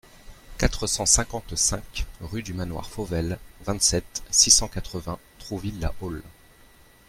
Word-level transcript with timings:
quatre 0.57 0.87
cent 0.87 1.05
cinquante-cinq 1.05 2.07
rue 2.21 2.41
du 2.41 2.55
Manoir 2.55 2.89
Fauvel, 2.89 3.37
vingt-sept, 3.67 4.23
six 4.31 4.49
cent 4.49 4.67
quatre-vingts, 4.67 5.19
Trouville-la-Haule 5.37 6.23